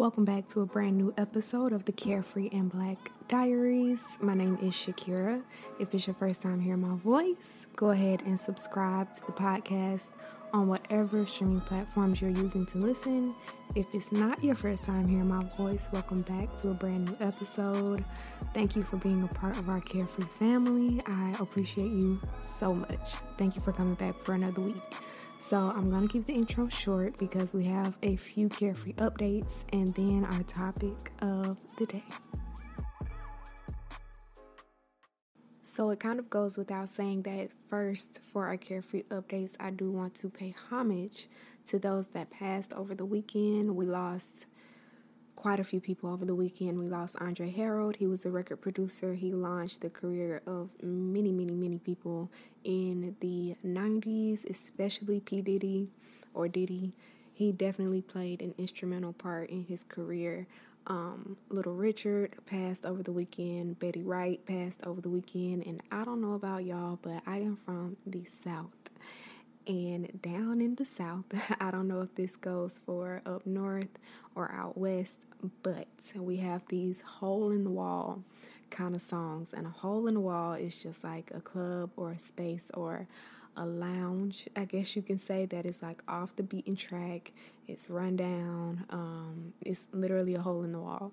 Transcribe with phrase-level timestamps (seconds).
[0.00, 2.96] Welcome back to a brand new episode of the Carefree and Black
[3.28, 4.16] Diaries.
[4.22, 5.42] My name is Shakira.
[5.78, 10.06] If it's your first time hearing my voice, go ahead and subscribe to the podcast
[10.54, 13.34] on whatever streaming platforms you're using to listen.
[13.74, 17.16] If it's not your first time hearing my voice, welcome back to a brand new
[17.20, 18.02] episode.
[18.54, 21.02] Thank you for being a part of our Carefree family.
[21.08, 23.16] I appreciate you so much.
[23.36, 24.82] Thank you for coming back for another week.
[25.42, 29.64] So I'm going to keep the intro short because we have a few carefree updates
[29.72, 32.04] and then our topic of the day.
[35.62, 39.90] So it kind of goes without saying that first, for our carefree updates, I do
[39.90, 41.28] want to pay homage
[41.66, 43.74] to those that passed over the weekend.
[43.74, 44.44] We lost
[45.40, 46.78] quite a few people over the weekend.
[46.78, 47.96] We lost Andre Harrell.
[47.96, 49.14] He was a record producer.
[49.14, 52.30] He launched the career of many, many, many people
[52.62, 55.40] in the 90s, especially P.
[55.40, 55.88] Diddy
[56.34, 56.92] or Diddy.
[57.32, 60.46] He definitely played an instrumental part in his career.
[60.86, 63.78] Um, Little Richard passed over the weekend.
[63.78, 65.64] Betty Wright passed over the weekend.
[65.66, 68.90] And I don't know about y'all, but I am from the South.
[69.66, 71.24] And down in the South,
[71.60, 73.98] I don't know if this goes for up north
[74.34, 75.14] or out west,
[75.62, 78.22] but we have these hole in the wall
[78.70, 79.52] kind of songs.
[79.52, 83.06] And a hole in the wall is just like a club or a space or
[83.56, 87.32] a lounge, I guess you can say, that is like off the beaten track.
[87.68, 88.84] It's run down.
[88.90, 91.12] Um, it's literally a hole in the wall.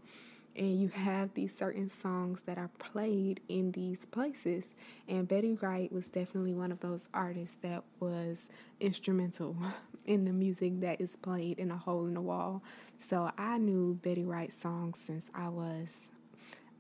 [0.58, 4.74] And you have these certain songs that are played in these places.
[5.08, 8.48] And Betty Wright was definitely one of those artists that was
[8.80, 9.56] instrumental
[10.08, 12.64] in the music that is played in a hole in the wall.
[12.98, 16.10] So I knew Betty Wright songs since I was,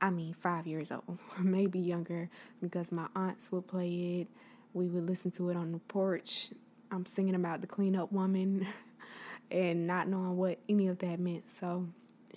[0.02, 4.28] I mean, five years old, maybe younger, because my aunts would play it.
[4.74, 6.50] We would listen to it on the porch.
[6.92, 8.66] I'm singing about the cleanup woman
[9.52, 11.48] and not knowing what any of that meant.
[11.50, 11.88] So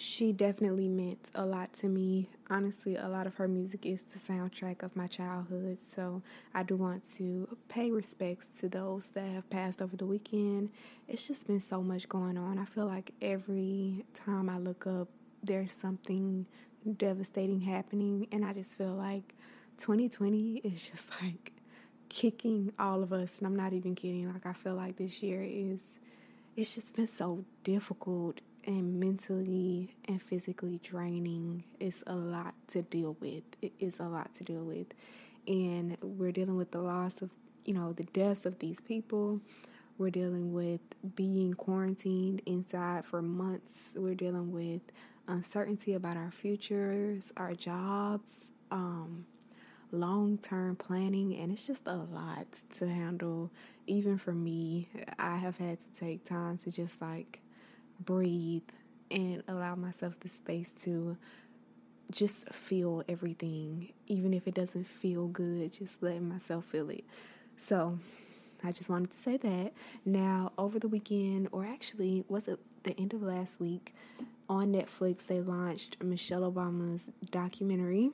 [0.00, 2.26] she definitely meant a lot to me.
[2.48, 5.82] Honestly, a lot of her music is the soundtrack of my childhood.
[5.82, 6.22] So
[6.54, 10.70] I do want to pay respects to those that have passed over the weekend.
[11.06, 12.58] It's just been so much going on.
[12.58, 15.08] I feel like every time I look up,
[15.42, 16.46] there's something
[16.96, 18.26] devastating happening.
[18.32, 19.34] And I just feel like
[19.76, 21.52] 2020 is just like
[22.08, 23.36] kicking all of us.
[23.36, 24.32] And I'm not even kidding.
[24.32, 26.00] Like, I feel like this year is,
[26.56, 31.64] it's just been so difficult and mentally and physically draining.
[31.78, 33.44] It's a lot to deal with.
[33.62, 34.88] It is a lot to deal with.
[35.46, 37.30] And we're dealing with the loss of,
[37.64, 39.40] you know, the deaths of these people.
[39.98, 40.80] We're dealing with
[41.14, 43.92] being quarantined inside for months.
[43.96, 44.80] We're dealing with
[45.28, 49.26] uncertainty about our futures, our jobs, um,
[49.92, 53.50] long term planning, and it's just a lot to handle.
[53.86, 54.88] Even for me,
[55.18, 57.40] I have had to take time to just like
[58.04, 58.68] breathe
[59.10, 61.16] and allow myself the space to
[62.10, 67.04] just feel everything, even if it doesn't feel good, just letting myself feel it.
[67.56, 67.98] So,
[68.62, 69.72] I just wanted to say that.
[70.04, 73.94] Now, over the weekend, or actually, was it the end of last week,
[74.48, 78.10] on Netflix, they launched Michelle Obama's documentary.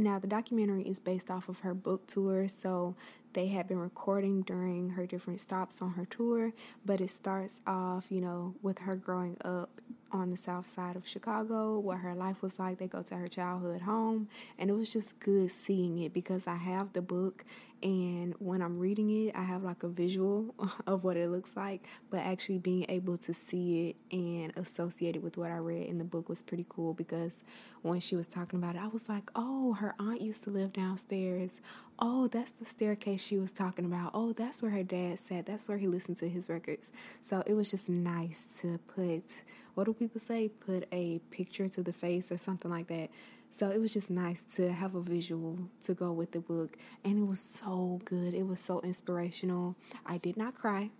[0.00, 2.94] Now, the documentary is based off of her book tour, so
[3.34, 6.54] they had been recording during her different stops on her tour,
[6.86, 9.68] but it starts off, you know, with her growing up
[10.10, 12.78] on the south side of Chicago, what her life was like.
[12.78, 14.28] They go to her childhood home,
[14.58, 17.44] and it was just good seeing it because I have the book,
[17.82, 20.54] and when I'm reading it, I have like a visual
[20.86, 25.22] of what it looks like, but actually being able to see it and associate it
[25.22, 27.38] with what I read in the book was pretty cool because
[27.82, 30.72] when she was talking about it, I was like, oh, her aunt used to live
[30.72, 31.60] downstairs.
[32.02, 34.12] Oh, that's the staircase she was talking about.
[34.14, 35.44] Oh, that's where her dad sat.
[35.44, 36.90] That's where he listened to his records.
[37.20, 39.42] So it was just nice to put
[39.74, 40.48] what do people say?
[40.48, 43.10] Put a picture to the face or something like that.
[43.50, 46.76] So it was just nice to have a visual to go with the book.
[47.04, 48.34] And it was so good.
[48.34, 49.76] It was so inspirational.
[50.06, 50.90] I did not cry.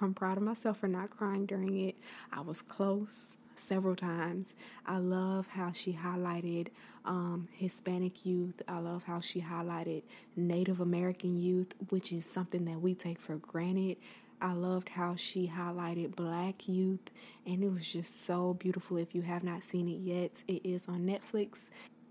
[0.00, 1.96] I'm proud of myself for not crying during it.
[2.32, 4.54] I was close several times.
[4.86, 6.68] I love how she highlighted
[7.04, 8.62] um, Hispanic youth.
[8.68, 10.02] I love how she highlighted
[10.36, 13.96] Native American youth, which is something that we take for granted.
[14.40, 17.10] I loved how she highlighted black youth,
[17.46, 18.96] and it was just so beautiful.
[18.96, 21.60] If you have not seen it yet, it is on Netflix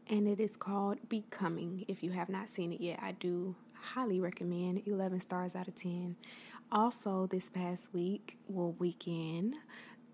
[0.10, 1.86] and it is called Becoming.
[1.88, 5.76] If you have not seen it yet, I do highly recommend 11 stars out of
[5.76, 6.16] 10.
[6.72, 9.56] Also, this past week, well, weekend,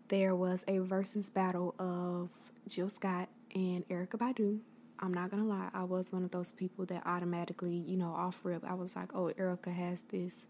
[0.09, 2.30] there was a versus battle of
[2.68, 4.59] Jill Scott and Erykah Badu.
[5.00, 8.39] I'm not gonna lie, I was one of those people that automatically, you know, off
[8.44, 10.48] rip, I was like, oh, Erica has this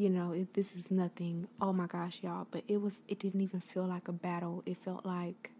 [0.00, 1.46] you know, it, this is nothing.
[1.60, 2.46] Oh my gosh, y'all!
[2.50, 3.02] But it was.
[3.06, 4.62] It didn't even feel like a battle.
[4.64, 5.50] It felt like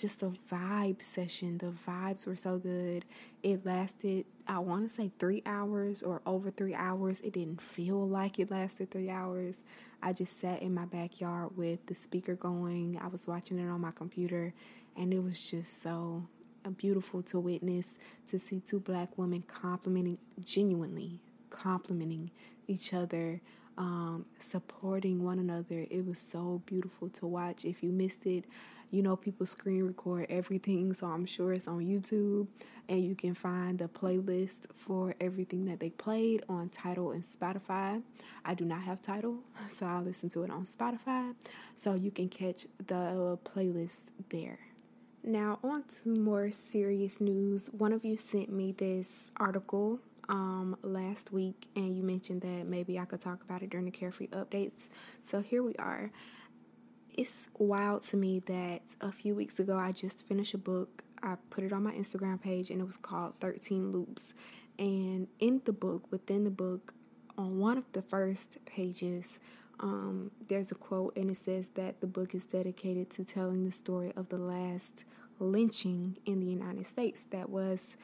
[0.00, 1.58] just a vibe session.
[1.58, 3.04] The vibes were so good.
[3.42, 7.20] It lasted, I want to say three hours or over three hours.
[7.20, 9.58] It didn't feel like it lasted three hours.
[10.02, 12.98] I just sat in my backyard with the speaker going.
[13.02, 14.54] I was watching it on my computer,
[14.96, 16.26] and it was just so
[16.64, 17.90] uh, beautiful to witness
[18.28, 21.20] to see two black women complimenting, genuinely
[21.50, 22.30] complimenting
[22.66, 23.40] each other
[23.80, 25.86] um, supporting one another.
[25.90, 27.64] It was so beautiful to watch.
[27.64, 28.44] If you missed it,
[28.90, 32.46] you know, people screen record everything, so I'm sure it's on YouTube,
[32.88, 38.02] and you can find the playlist for everything that they played on Tidal and Spotify.
[38.44, 39.38] I do not have Tidal,
[39.70, 41.34] so I listen to it on Spotify,
[41.74, 44.58] so you can catch the playlist there.
[45.22, 47.68] Now, on to more serious news.
[47.72, 50.00] One of you sent me this article
[50.30, 53.90] um, last week, and you mentioned that maybe I could talk about it during the
[53.90, 54.86] Carefree updates.
[55.20, 56.12] So here we are.
[57.12, 61.02] It's wild to me that a few weeks ago I just finished a book.
[61.22, 64.32] I put it on my Instagram page, and it was called 13 Loops.
[64.78, 66.94] And in the book, within the book,
[67.36, 69.40] on one of the first pages,
[69.80, 73.72] um, there's a quote, and it says that the book is dedicated to telling the
[73.72, 75.04] story of the last
[75.40, 77.96] lynching in the United States that was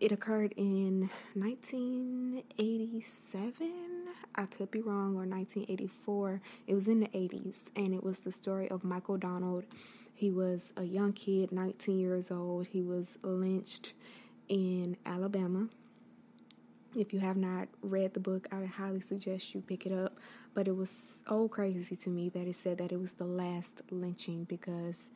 [0.00, 3.72] it occurred in 1987.
[4.34, 6.40] I could be wrong, or 1984.
[6.66, 9.64] It was in the 80s, and it was the story of Michael Donald.
[10.14, 12.68] He was a young kid, 19 years old.
[12.68, 13.92] He was lynched
[14.48, 15.68] in Alabama.
[16.96, 20.16] If you have not read the book, I would highly suggest you pick it up.
[20.54, 23.82] But it was so crazy to me that it said that it was the last
[23.90, 25.10] lynching because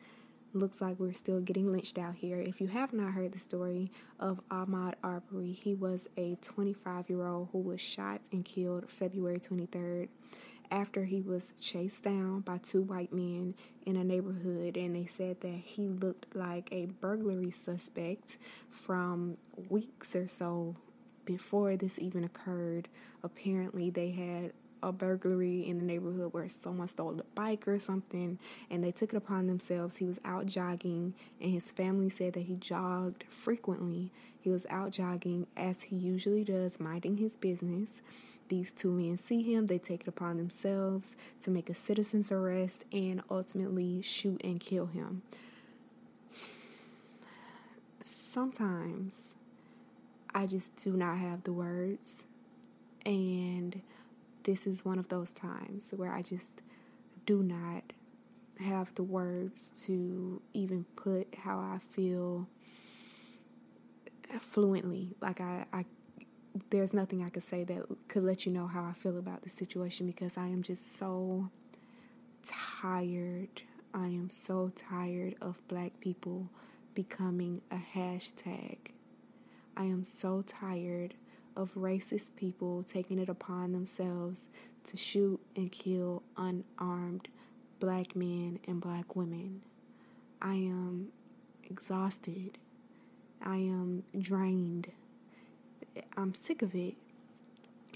[0.54, 2.40] looks like we're still getting lynched out here.
[2.40, 7.26] If you have not heard the story of Ahmaud Arbery, he was a 25 year
[7.26, 10.08] old who was shot and killed February 23rd
[10.70, 13.54] after he was chased down by two white men
[13.86, 18.38] in a neighborhood and they said that he looked like a burglary suspect
[18.70, 19.36] from
[19.68, 20.74] weeks or so
[21.24, 22.88] before this even occurred.
[23.22, 24.52] Apparently, they had
[24.84, 28.38] a burglary in the neighborhood where someone stole a bike or something
[28.70, 29.96] and they took it upon themselves.
[29.96, 34.12] He was out jogging and his family said that he jogged frequently.
[34.40, 38.02] He was out jogging as he usually does, minding his business.
[38.48, 42.84] These two men see him, they take it upon themselves to make a citizen's arrest
[42.92, 45.22] and ultimately shoot and kill him.
[48.02, 49.34] Sometimes
[50.34, 52.24] I just do not have the words
[53.06, 53.80] and
[54.44, 56.48] this is one of those times where I just
[57.26, 57.82] do not
[58.60, 62.46] have the words to even put how I feel
[64.40, 65.14] fluently.
[65.20, 65.84] Like I, I
[66.70, 69.48] there's nothing I could say that could let you know how I feel about the
[69.48, 71.50] situation because I am just so
[72.46, 73.62] tired.
[73.92, 76.48] I am so tired of black people
[76.94, 78.76] becoming a hashtag.
[79.76, 81.14] I am so tired
[81.56, 84.42] of racist people taking it upon themselves
[84.84, 87.28] to shoot and kill unarmed
[87.80, 89.62] black men and black women.
[90.40, 91.08] I am
[91.64, 92.58] exhausted.
[93.42, 94.90] I am drained.
[96.16, 96.94] I'm sick of it.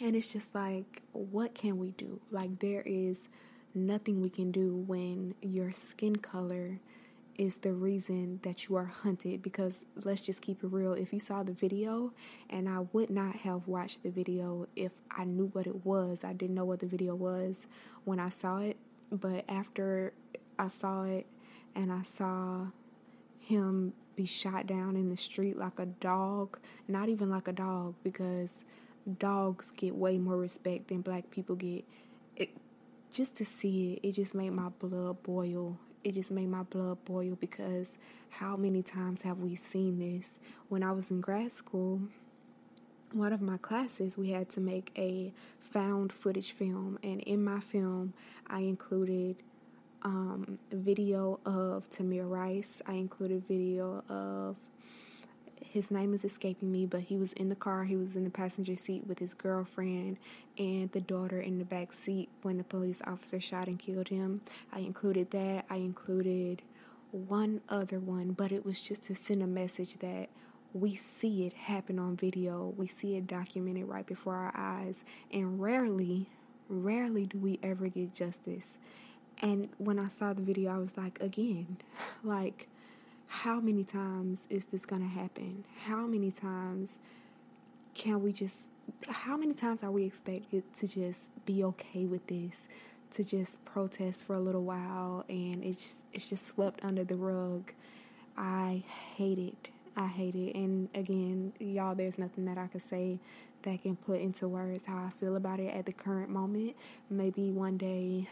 [0.00, 2.20] And it's just like, what can we do?
[2.30, 3.28] Like, there is
[3.74, 6.78] nothing we can do when your skin color
[7.38, 10.92] is the reason that you are hunted because let's just keep it real.
[10.92, 12.12] If you saw the video,
[12.50, 16.32] and I would not have watched the video if I knew what it was, I
[16.32, 17.66] didn't know what the video was
[18.04, 18.76] when I saw it,
[19.12, 20.12] but after
[20.58, 21.26] I saw it
[21.76, 22.66] and I saw
[23.38, 27.94] him be shot down in the street like a dog, not even like a dog
[28.02, 28.64] because
[29.18, 31.84] dogs get way more respect than black people get.
[32.34, 32.50] It
[33.12, 37.04] just to see it, it just made my blood boil it just made my blood
[37.04, 37.92] boil because
[38.30, 40.38] how many times have we seen this?
[40.68, 42.02] When I was in grad school,
[43.12, 47.60] one of my classes, we had to make a found footage film, and in my
[47.60, 48.12] film,
[48.46, 49.36] I included
[50.02, 52.82] um, video of Tamir Rice.
[52.86, 54.56] I included video of
[55.62, 57.84] his name is escaping me, but he was in the car.
[57.84, 60.18] He was in the passenger seat with his girlfriend
[60.58, 64.40] and the daughter in the back seat when the police officer shot and killed him.
[64.72, 65.64] I included that.
[65.70, 66.62] I included
[67.10, 70.28] one other one, but it was just to send a message that
[70.72, 72.74] we see it happen on video.
[72.76, 76.28] We see it documented right before our eyes, and rarely,
[76.68, 78.76] rarely do we ever get justice.
[79.40, 81.78] And when I saw the video, I was like, again,
[82.22, 82.68] like
[83.28, 85.64] how many times is this going to happen?
[85.84, 86.96] How many times
[87.94, 88.56] can we just,
[89.08, 92.64] how many times are we expected to just be okay with this?
[93.12, 97.72] to just protest for a little while and it's it's just swept under the rug.
[98.36, 98.82] I
[99.16, 99.68] hate it.
[99.96, 100.54] I hate it.
[100.54, 103.18] And again, y'all, there's nothing that I could say
[103.62, 106.76] that can put into words how I feel about it at the current moment.
[107.10, 108.28] Maybe one day,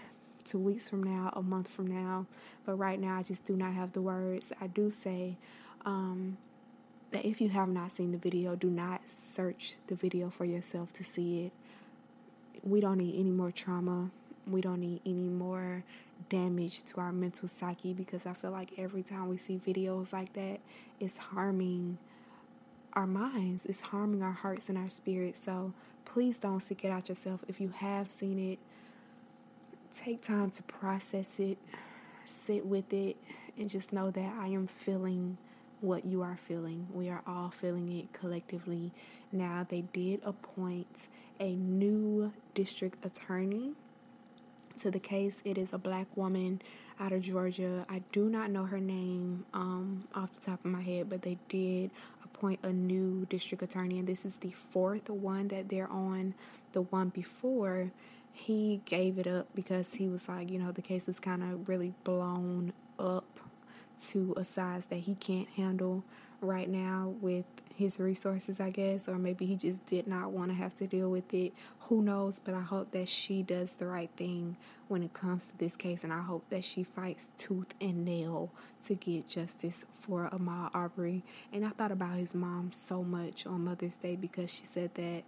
[0.47, 2.27] two weeks from now, a month from now.
[2.65, 4.53] But right now, I just do not have the words.
[4.61, 5.37] I do say
[5.85, 6.39] um,
[7.11, 10.93] that if you have not seen the video, do not search the video for yourself
[10.95, 11.53] to see it.
[12.63, 14.11] We don't need any more trauma.
[14.47, 15.85] We don't need any more
[16.29, 20.33] damage to our mental psyche because I feel like every time we see videos like
[20.35, 20.61] that,
[21.01, 21.99] it's harming
[22.93, 25.43] our minds, it's harming our hearts and our spirits.
[25.43, 25.75] So
[26.05, 27.45] please don't seek it out yourself.
[27.47, 28.59] If you have seen it,
[29.97, 31.59] take time to process it,
[32.25, 33.17] sit with it,
[33.59, 35.39] and just know that I am feeling
[35.81, 36.87] what you are feeling.
[36.93, 38.93] We are all feeling it collectively.
[39.33, 41.09] Now, they did appoint
[41.41, 43.73] a new district attorney
[44.81, 45.37] to the case.
[45.45, 46.61] It is a black woman
[46.99, 47.85] out of Georgia.
[47.89, 51.39] I do not know her name um, off the top of my head, but they
[51.49, 51.91] did
[52.25, 56.35] appoint a new district attorney, and this is the fourth one that they're on.
[56.73, 57.91] The one before,
[58.37, 61.69] he gave it up because he was like, you know, the case is kind of
[61.69, 63.41] really blown up
[64.09, 66.05] to a size that he can't handle
[66.43, 70.55] right now with his resources, I guess, or maybe he just did not want to
[70.55, 71.55] have to deal with it.
[71.81, 72.39] Who knows?
[72.39, 74.57] But I hope that she does the right thing
[74.89, 78.51] when it comes to this case, and I hope that she fights tooth and nail
[78.85, 81.23] to get justice for Ahmaud Aubrey.
[81.55, 85.25] And I thought about his mom so much on Mother's Day because she said that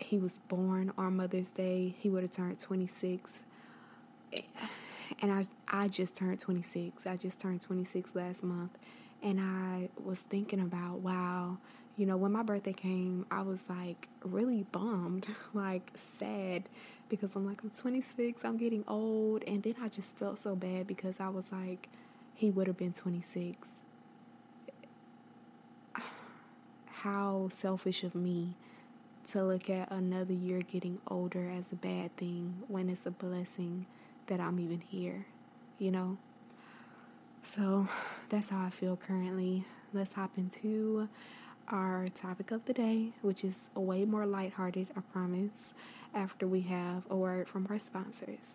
[0.00, 3.34] he was born on Mother's Day, he would have turned 26.
[5.22, 7.06] And I, I just turned 26.
[7.06, 8.76] I just turned 26 last month
[9.22, 11.58] and I was thinking about, wow,
[11.96, 16.64] you know, when my birthday came, I was like really bummed, like sad,
[17.08, 19.42] because I'm like, I'm 26, I'm getting old.
[19.46, 21.88] And then I just felt so bad because I was like,
[22.34, 23.68] he would have been 26.
[26.86, 28.54] How selfish of me
[29.30, 33.86] to look at another year getting older as a bad thing when it's a blessing
[34.26, 35.26] that I'm even here,
[35.78, 36.18] you know?
[37.42, 37.88] So
[38.28, 39.64] that's how I feel currently.
[39.92, 41.08] Let's hop into
[41.68, 45.74] our topic of the day, which is way more lighthearted, I promise,
[46.12, 48.54] after we have a word from our sponsors.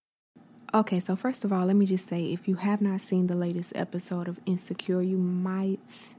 [0.73, 3.35] Okay, so first of all, let me just say if you have not seen the
[3.35, 6.15] latest episode of Insecure, you might,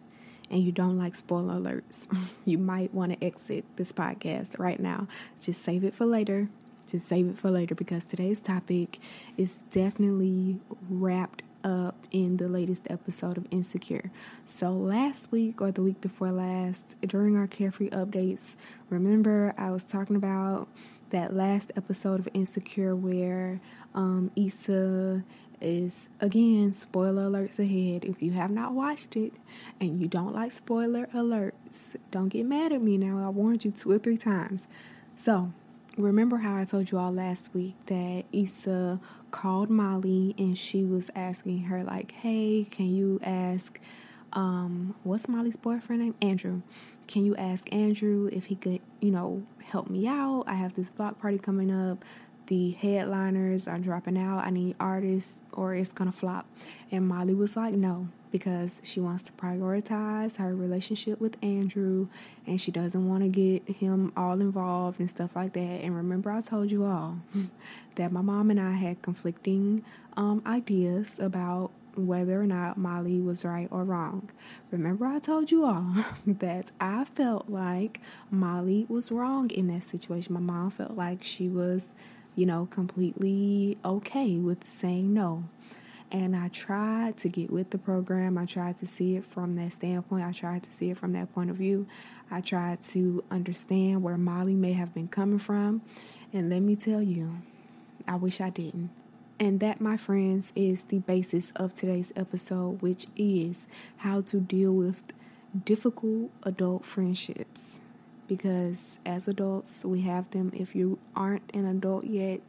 [0.50, 2.06] and you don't like spoiler alerts,
[2.44, 5.08] you might want to exit this podcast right now.
[5.40, 6.50] Just save it for later.
[6.86, 8.98] Just save it for later because today's topic
[9.38, 14.10] is definitely wrapped up in the latest episode of Insecure.
[14.44, 18.54] So, last week or the week before last, during our carefree updates,
[18.90, 20.68] remember I was talking about
[21.12, 23.60] that last episode of Insecure where
[23.94, 25.24] um, Issa
[25.60, 28.04] is again spoiler alerts ahead.
[28.04, 29.32] If you have not watched it
[29.80, 33.24] and you don't like spoiler alerts, don't get mad at me now.
[33.24, 34.66] I warned you two or three times.
[35.14, 35.52] So,
[35.96, 38.98] remember how I told you all last week that Issa
[39.30, 43.78] called Molly and she was asking her, like, hey, can you ask,
[44.32, 46.14] um, what's Molly's boyfriend name?
[46.22, 46.62] Andrew.
[47.06, 50.44] Can you ask Andrew if he could, you know, help me out?
[50.46, 52.04] I have this block party coming up
[52.46, 54.44] the headliners are dropping out.
[54.44, 56.46] I need artists or it's gonna flop.
[56.90, 62.08] And Molly was like, no, because she wants to prioritize her relationship with Andrew
[62.46, 65.60] and she doesn't want to get him all involved and stuff like that.
[65.60, 67.18] And remember, I told you all
[67.94, 69.84] that my mom and I had conflicting
[70.16, 74.30] um, ideas about whether or not Molly was right or wrong.
[74.70, 75.94] Remember, I told you all
[76.26, 80.34] that I felt like Molly was wrong in that situation.
[80.34, 81.90] My mom felt like she was
[82.34, 85.44] you know, completely okay with saying no.
[86.10, 88.36] And I tried to get with the program.
[88.36, 90.24] I tried to see it from that standpoint.
[90.24, 91.86] I tried to see it from that point of view.
[92.30, 95.80] I tried to understand where Molly may have been coming from.
[96.32, 97.38] And let me tell you,
[98.06, 98.90] I wish I didn't.
[99.42, 104.70] And that, my friends, is the basis of today's episode, which is how to deal
[104.70, 105.02] with
[105.64, 107.80] difficult adult friendships
[108.28, 110.52] because as adults, we have them.
[110.54, 112.40] If you aren't an adult yet,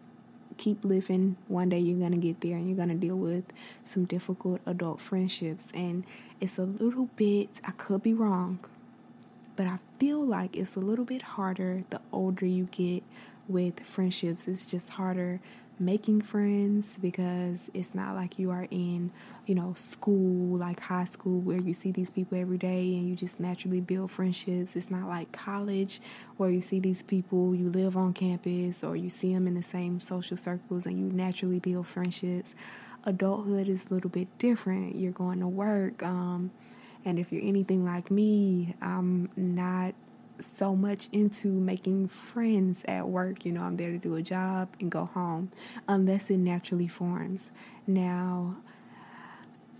[0.57, 1.35] keep living.
[1.47, 3.45] One day you're going to get there and you're going to deal with
[3.83, 5.65] some difficult adult friendships.
[5.73, 6.03] And
[6.39, 8.59] it's a little bit, I could be wrong,
[9.55, 13.01] but I feel like it's a little bit harder the older you get
[13.47, 14.47] with friendships.
[14.47, 15.39] It's just harder
[15.79, 19.11] making friends because it's not like you are in,
[19.45, 23.15] you know, school, like high school, where you see these people every day and you
[23.15, 24.75] just naturally build friendships.
[24.75, 25.99] It's not like college
[26.37, 29.63] where you see these people, you live on campus, or you see them in the
[29.63, 32.55] same social circles and you naturally build friendships.
[33.05, 34.95] Adulthood is a little bit different.
[34.95, 36.01] You're going to work.
[36.03, 36.51] Um,
[37.05, 39.93] and if you're anything like me, I'm not
[40.39, 43.45] so much into making friends at work.
[43.45, 45.51] You know, I'm there to do a job and go home,
[45.87, 47.51] unless it naturally forms.
[47.87, 48.57] Now,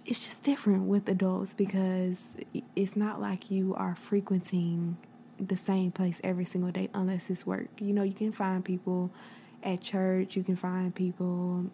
[0.05, 2.24] it's just different with adults because
[2.75, 4.98] it's not like you are frequenting
[5.39, 7.69] the same place every single day unless it's work.
[7.79, 9.12] You know, you can find people
[9.63, 11.65] at church, you can find people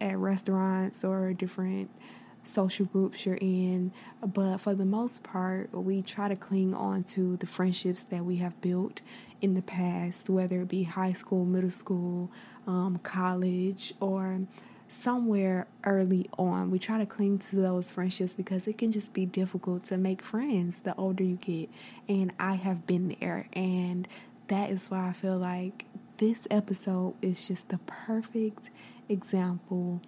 [0.00, 1.90] at restaurants or different
[2.46, 3.92] social groups you're in.
[4.24, 8.36] But for the most part, we try to cling on to the friendships that we
[8.36, 9.02] have built
[9.40, 12.30] in the past, whether it be high school, middle school,
[12.66, 14.40] um, college, or
[14.88, 16.70] somewhere early on.
[16.70, 20.22] We try to cling to those friendships because it can just be difficult to make
[20.22, 21.68] friends the older you get.
[22.08, 23.48] And I have been there.
[23.52, 24.08] And
[24.48, 25.84] that is why I feel like
[26.18, 28.70] this episode is just the perfect
[29.08, 30.00] example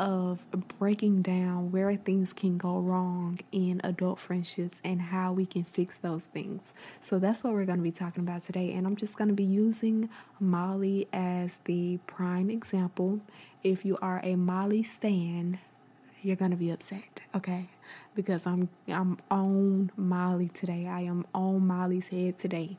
[0.00, 0.42] of
[0.78, 5.98] breaking down where things can go wrong in adult friendships and how we can fix
[5.98, 6.72] those things.
[7.00, 8.72] So that's what we're going to be talking about today.
[8.72, 10.08] And I'm just going to be using
[10.40, 13.20] Molly as the prime example.
[13.62, 15.58] If you are a Molly stan,
[16.22, 17.68] you're going to be upset, okay?
[18.14, 20.86] Because I'm I'm on Molly today.
[20.86, 22.78] I am on Molly's head today.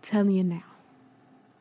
[0.00, 0.64] Telling you now.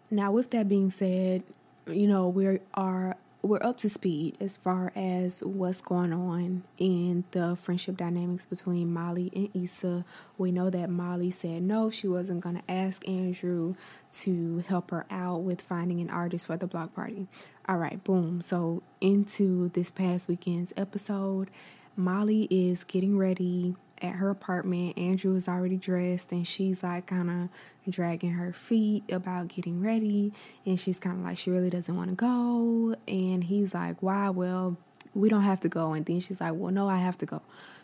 [0.10, 1.44] Now, with that being said,
[1.86, 7.24] you know, we are we're up to speed as far as what's going on in
[7.32, 10.04] the friendship dynamics between Molly and Issa.
[10.38, 13.76] We know that Molly said no, she wasn't going to ask Andrew
[14.14, 17.28] to help her out with finding an artist for the block party.
[17.68, 18.42] All right, boom.
[18.42, 21.50] So, into this past weekend's episode,
[21.98, 24.98] Molly is getting ready at her apartment.
[24.98, 30.32] Andrew is already dressed and she's like kind of dragging her feet about getting ready.
[30.66, 32.96] And she's kind of like, she really doesn't want to go.
[33.08, 34.30] And he's like, why?
[34.30, 34.78] Well,
[35.14, 35.94] we don't have to go.
[35.94, 37.42] And then she's like, well, no, I have to go.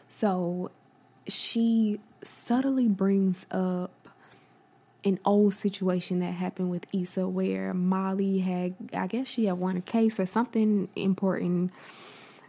[0.07, 0.71] So
[1.27, 3.91] she subtly brings up
[5.05, 9.75] an old situation that happened with Issa where Molly had, I guess she had won
[9.75, 11.71] a case or something important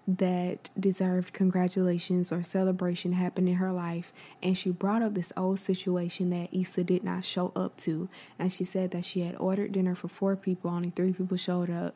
[0.07, 4.13] that deserved congratulations or celebration happened in her life.
[4.43, 8.09] And she brought up this old situation that Issa did not show up to.
[8.39, 11.71] And she said that she had ordered dinner for four people, only three people showed
[11.71, 11.95] up.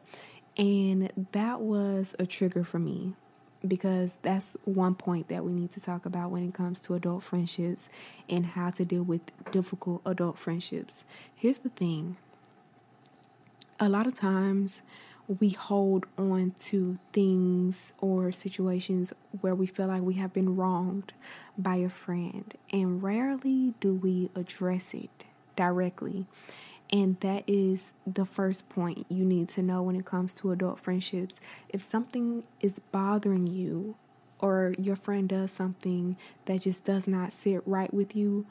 [0.56, 3.14] And that was a trigger for me
[3.66, 7.22] because that's one point that we need to talk about when it comes to adult
[7.22, 7.88] friendships
[8.28, 11.04] and how to deal with difficult adult friendships.
[11.34, 12.16] Here's the thing
[13.80, 14.80] a lot of times
[15.28, 19.12] we hold on to things or situations
[19.42, 21.12] where we feel like we have been wronged
[21.56, 26.26] by a friend, and rarely do we address it directly.
[26.90, 30.80] And that is the first point you need to know when it comes to adult
[30.80, 31.36] friendships.
[31.68, 33.96] If something is bothering you,
[34.40, 38.46] or your friend does something that just does not sit right with you,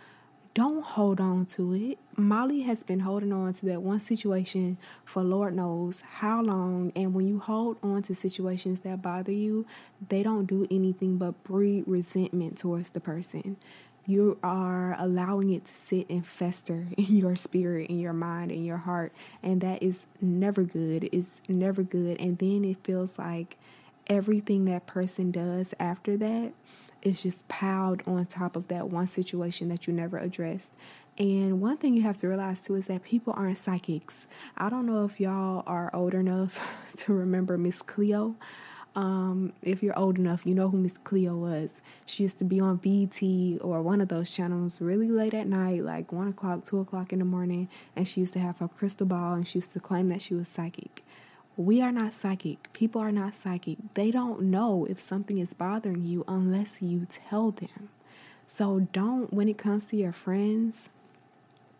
[0.57, 1.99] don't hold on to it.
[2.15, 6.91] Molly has been holding on to that one situation for Lord knows how long.
[6.95, 9.67] And when you hold on to situations that bother you,
[10.09, 13.57] they don't do anything but breed resentment towards the person.
[14.07, 18.65] You are allowing it to sit and fester in your spirit, in your mind, in
[18.65, 19.13] your heart.
[19.43, 21.07] And that is never good.
[21.11, 22.19] It's never good.
[22.19, 23.57] And then it feels like
[24.07, 26.53] everything that person does after that
[27.07, 30.69] is just piled on top of that one situation that you never addressed.
[31.17, 34.27] And one thing you have to realize too is that people aren't psychics.
[34.57, 36.59] I don't know if y'all are old enough
[36.97, 38.35] to remember Miss Cleo.
[38.95, 41.69] Um, if you're old enough, you know who Miss Cleo was.
[42.05, 43.21] She used to be on BET
[43.61, 47.19] or one of those channels really late at night, like 1 o'clock, 2 o'clock in
[47.19, 50.09] the morning, and she used to have her crystal ball and she used to claim
[50.09, 51.03] that she was psychic.
[51.57, 52.71] We are not psychic.
[52.71, 53.79] People are not psychic.
[53.95, 57.89] They don't know if something is bothering you unless you tell them.
[58.45, 60.89] So don't, when it comes to your friends,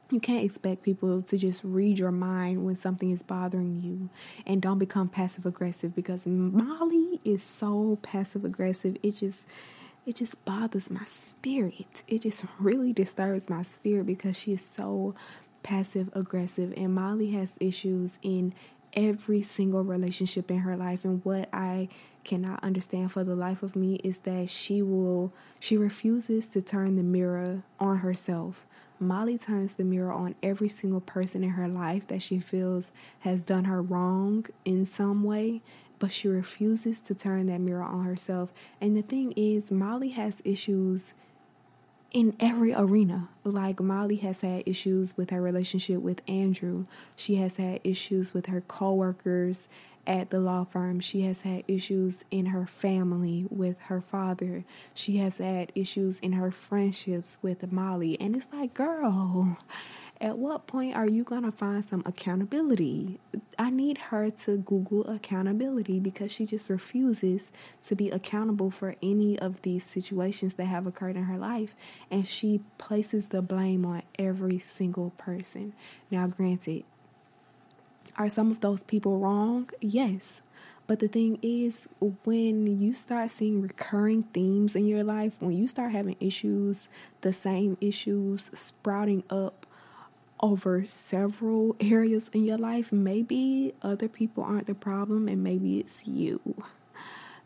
[0.10, 4.10] you can't expect people to just read your mind when something is bothering you
[4.48, 8.98] and don't become passive aggressive because Molly is so passive aggressive.
[9.04, 9.46] It just
[10.08, 12.04] it just bothers my spirit.
[12.08, 15.13] It just really disturbs my spirit because she is so
[15.62, 18.54] passive aggressive and Molly has issues in
[18.93, 21.06] every single relationship in her life.
[21.06, 21.89] And what I
[22.23, 26.95] cannot understand for the life of me is that she will, she refuses to turn
[26.95, 28.65] the mirror on herself.
[29.00, 33.41] Molly turns the mirror on every single person in her life that she feels has
[33.41, 35.62] done her wrong in some way,
[36.00, 38.52] but she refuses to turn that mirror on herself.
[38.82, 41.06] And the thing is, Molly has issues
[42.12, 43.30] in every arena.
[43.43, 46.86] Like Molly has had issues with her relationship with Andrew.
[47.15, 49.67] She has had issues with her coworkers
[50.08, 51.00] at the law firm.
[51.00, 54.63] She has had issues in her family with her father.
[54.93, 58.20] She has had issues in her friendships with Molly.
[58.20, 59.58] And it's like, girl,
[60.19, 63.19] at what point are you going to find some accountability?
[63.60, 67.51] I need her to Google accountability because she just refuses
[67.86, 71.75] to be accountable for any of these situations that have occurred in her life.
[72.10, 75.73] And she places the blame on every single person.
[76.10, 76.84] Now, granted,
[78.17, 79.69] are some of those people wrong?
[79.80, 80.41] Yes.
[80.88, 81.82] But the thing is,
[82.23, 86.88] when you start seeing recurring themes in your life, when you start having issues,
[87.21, 89.66] the same issues sprouting up
[90.39, 96.08] over several areas in your life, maybe other people aren't the problem and maybe it's
[96.08, 96.39] you.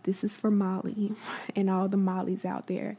[0.04, 1.14] This is for Molly
[1.56, 2.98] and all the Mollies out there.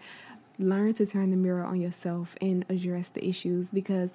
[0.58, 4.10] Learn to turn the mirror on yourself and address the issues because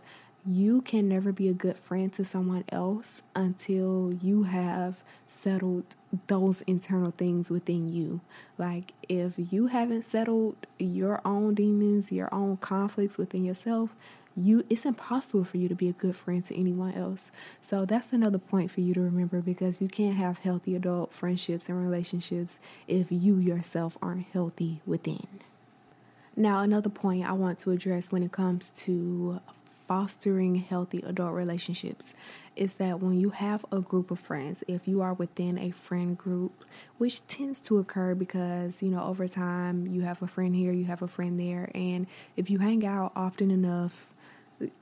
[0.45, 5.83] you can never be a good friend to someone else until you have settled
[6.27, 8.21] those internal things within you.
[8.57, 13.93] Like, if you haven't settled your own demons, your own conflicts within yourself,
[14.37, 17.31] you it's impossible for you to be a good friend to anyone else.
[17.59, 21.67] So that's another point for you to remember because you can't have healthy adult friendships
[21.69, 25.27] and relationships if you yourself aren't healthy within.
[26.35, 29.41] Now, another point I want to address when it comes to
[29.87, 32.13] fostering healthy adult relationships
[32.55, 36.17] is that when you have a group of friends, if you are within a friend
[36.17, 36.65] group,
[36.97, 40.85] which tends to occur because, you know, over time you have a friend here, you
[40.85, 44.07] have a friend there, and if you hang out often enough,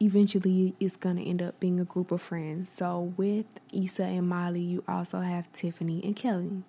[0.02, 2.70] eventually it's going to end up being a group of friends.
[2.70, 6.64] So with Issa and Molly, you also have Tiffany and Kelly.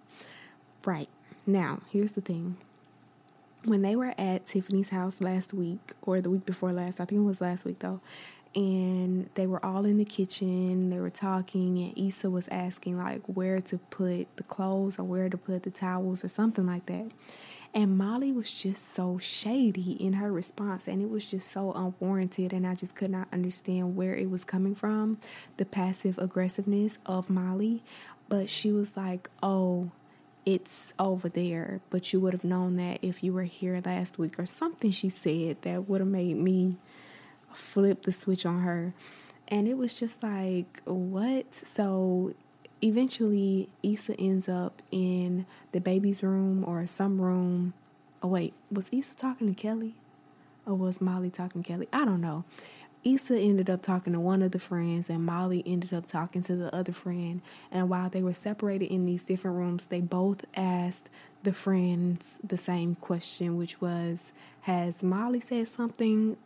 [0.84, 1.08] Right.
[1.46, 2.56] Now, here's the thing
[3.66, 7.20] when they were at Tiffany's house last week or the week before last, I think
[7.20, 8.00] it was last week though,
[8.54, 13.22] and they were all in the kitchen, they were talking, and Issa was asking like
[13.26, 17.10] where to put the clothes or where to put the towels or something like that.
[17.76, 22.54] And Molly was just so shady in her response, and it was just so unwarranted.
[22.54, 25.18] And I just could not understand where it was coming from
[25.58, 27.82] the passive aggressiveness of Molly.
[28.30, 29.90] But she was like, Oh,
[30.46, 34.38] it's over there, but you would have known that if you were here last week
[34.38, 36.76] or something she said that would have made me
[37.52, 38.94] flip the switch on her.
[39.48, 41.54] And it was just like, what?
[41.54, 42.32] So
[42.82, 47.74] eventually, Issa ends up in the baby's room or some room.
[48.22, 49.94] Oh, wait, was Issa talking to Kelly?
[50.66, 51.88] Or was Molly talking to Kelly?
[51.92, 52.44] I don't know.
[53.04, 56.56] Issa ended up talking to one of the friends, and Molly ended up talking to
[56.56, 57.40] the other friend.
[57.70, 61.08] And while they were separated in these different rooms, they both asked
[61.44, 66.36] the friends the same question, which was Has Molly said something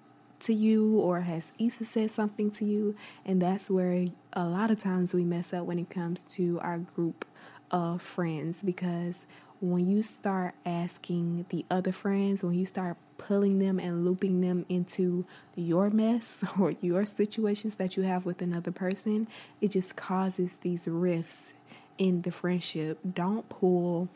[0.41, 2.95] to you, or has Issa said something to you?
[3.25, 6.79] And that's where a lot of times we mess up when it comes to our
[6.79, 7.25] group
[7.71, 9.21] of friends because
[9.61, 14.65] when you start asking the other friends, when you start pulling them and looping them
[14.69, 19.29] into your mess or your situations that you have with another person,
[19.61, 21.53] it just causes these rifts
[21.99, 22.99] in the friendship.
[23.15, 24.09] Don't pull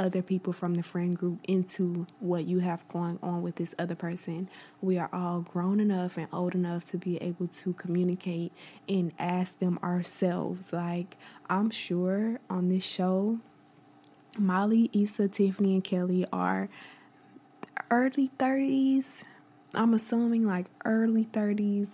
[0.00, 3.94] other people from the friend group into what you have going on with this other
[3.94, 4.48] person.
[4.80, 8.52] We are all grown enough and old enough to be able to communicate
[8.88, 10.72] and ask them ourselves.
[10.72, 11.16] Like,
[11.48, 13.38] I'm sure on this show,
[14.38, 16.68] Molly, Issa, Tiffany, and Kelly are
[17.90, 19.22] early 30s.
[19.74, 21.90] I'm assuming like early 30s.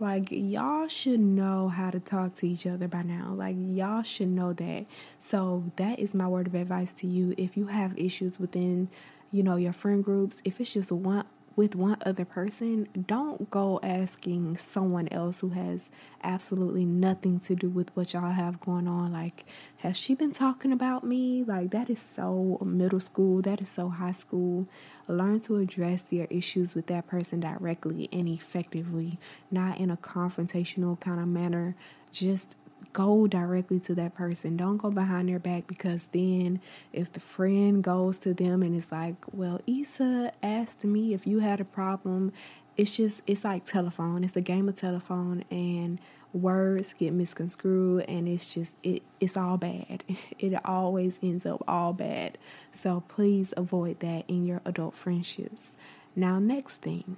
[0.00, 3.34] Like, y'all should know how to talk to each other by now.
[3.36, 4.86] Like, y'all should know that.
[5.18, 7.34] So, that is my word of advice to you.
[7.36, 8.88] If you have issues within,
[9.32, 11.24] you know, your friend groups, if it's just one
[11.58, 15.90] with one other person, don't go asking someone else who has
[16.22, 19.12] absolutely nothing to do with what y'all have going on.
[19.12, 19.44] Like,
[19.78, 21.42] has she been talking about me?
[21.42, 24.68] Like, that is so middle school, that is so high school.
[25.08, 29.18] Learn to address your issues with that person directly and effectively,
[29.50, 31.74] not in a confrontational kind of manner.
[32.12, 32.54] Just
[32.92, 34.56] go directly to that person.
[34.56, 36.60] Don't go behind their back because then
[36.92, 41.40] if the friend goes to them and it's like, well, Issa asked me if you
[41.40, 42.32] had a problem,
[42.76, 44.24] it's just it's like telephone.
[44.24, 46.00] It's a game of telephone and
[46.32, 50.04] words get misconstrued and it's just it it's all bad
[50.38, 52.36] it always ends up all bad
[52.70, 55.72] so please avoid that in your adult friendships
[56.14, 57.16] now next thing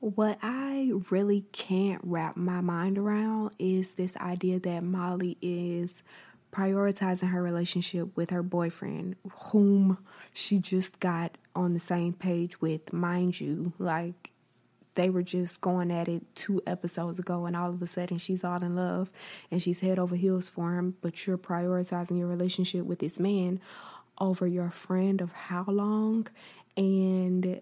[0.00, 5.94] what I really can't wrap my mind around is this idea that Molly is
[6.52, 9.98] prioritizing her relationship with her boyfriend, whom
[10.32, 13.72] she just got on the same page with, mind you.
[13.78, 14.30] Like,
[14.94, 18.42] they were just going at it two episodes ago, and all of a sudden she's
[18.42, 19.12] all in love
[19.50, 23.60] and she's head over heels for him, but you're prioritizing your relationship with this man
[24.20, 26.26] over your friend of how long?
[26.76, 27.60] And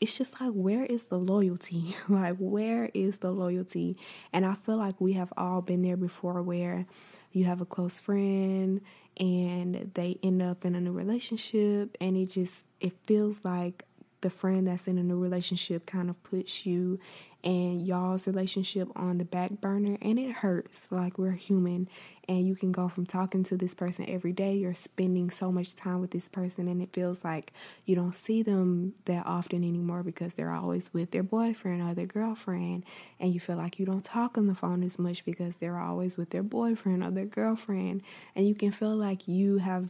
[0.00, 1.96] it's just like where is the loyalty?
[2.08, 3.96] Like where is the loyalty?
[4.32, 6.86] And i feel like we have all been there before where
[7.32, 8.80] you have a close friend
[9.18, 13.84] and they end up in a new relationship and it just it feels like
[14.20, 16.98] the friend that's in a new relationship kind of puts you
[17.44, 21.88] and y'all's relationship on the back burner and it hurts like we're human
[22.28, 25.74] and you can go from talking to this person every day you're spending so much
[25.76, 27.52] time with this person and it feels like
[27.84, 32.06] you don't see them that often anymore because they're always with their boyfriend or their
[32.06, 32.84] girlfriend
[33.20, 36.16] and you feel like you don't talk on the phone as much because they're always
[36.16, 38.02] with their boyfriend or their girlfriend
[38.34, 39.88] and you can feel like you have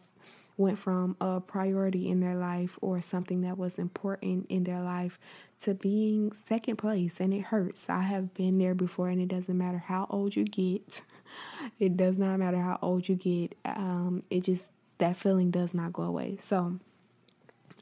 [0.58, 5.18] went from a priority in their life or something that was important in their life
[5.62, 7.88] to being second place and it hurts.
[7.88, 11.02] I have been there before and it doesn't matter how old you get.
[11.78, 13.54] It does not matter how old you get.
[13.66, 14.66] Um, it just
[14.96, 16.38] that feeling does not go away.
[16.40, 16.78] So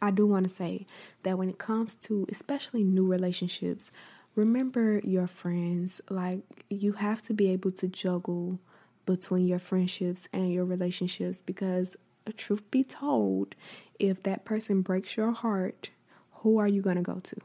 [0.02, 0.84] I do want to say
[1.22, 3.92] that when it comes to especially new relationships,
[4.34, 6.00] remember your friends.
[6.10, 8.58] Like you have to be able to juggle
[9.06, 11.96] between your friendships and your relationships because
[12.32, 13.54] truth be told,
[13.98, 15.90] if that person breaks your heart,
[16.32, 17.36] who are you going to go to?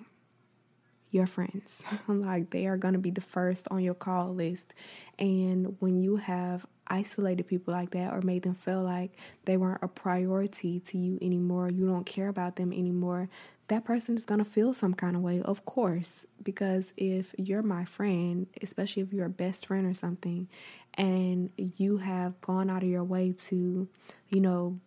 [1.11, 1.83] Your friends.
[2.07, 4.73] like they are going to be the first on your call list.
[5.19, 9.81] And when you have isolated people like that or made them feel like they weren't
[9.81, 13.29] a priority to you anymore, you don't care about them anymore,
[13.69, 16.25] that person is going to feel some kind of way, of course.
[16.43, 20.49] Because if you're my friend, especially if you're a best friend or something,
[20.95, 23.87] and you have gone out of your way to,
[24.29, 24.79] you know,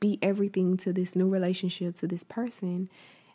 [0.00, 2.88] be everything to this new relationship, to this person,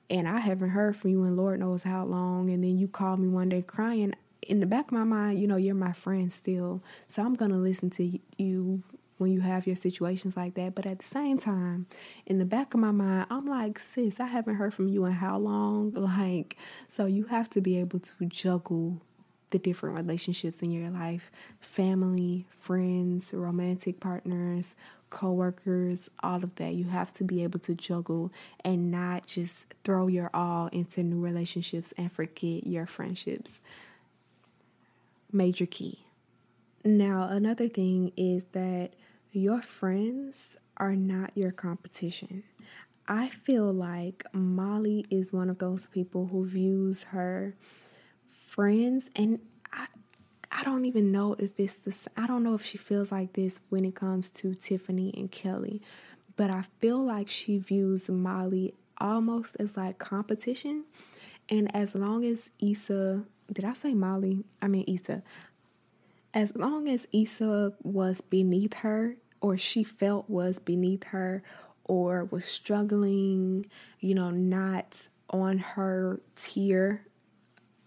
[0.10, 3.18] and I haven't heard from you in Lord knows how long, and then you call
[3.18, 4.14] me one day crying,
[4.48, 6.84] in the back of my mind, you know, you're my friend still.
[7.08, 8.84] So I'm going to listen to you
[9.18, 10.76] when you have your situations like that.
[10.76, 11.88] But at the same time,
[12.26, 15.14] in the back of my mind, I'm like, sis, I haven't heard from you in
[15.14, 15.94] how long?
[16.14, 16.58] Like,
[16.88, 19.02] so you have to be able to juggle
[19.54, 24.74] the different relationships in your life family, friends, romantic partners,
[25.12, 26.74] coworkers, all of that.
[26.74, 28.34] You have to be able to juggle
[28.66, 33.62] and not just throw your all into new relationships and forget your friendships.
[35.32, 36.00] Major key.
[36.84, 38.94] Now, another thing is that
[39.32, 42.44] your friends are not your competition.
[43.08, 47.56] I feel like Molly is one of those people who views her
[48.54, 49.40] friends and
[49.72, 49.88] I
[50.52, 53.60] I don't even know if it's this I don't know if she feels like this
[53.70, 55.82] when it comes to Tiffany and Kelly,
[56.36, 60.86] but I feel like she views Molly almost as like competition.
[61.50, 64.44] And as long as Issa, did I say Molly?
[64.62, 65.24] I mean Issa.
[66.32, 71.42] As long as Issa was beneath her or she felt was beneath her
[71.86, 73.66] or was struggling,
[74.00, 77.08] you know, not on her tier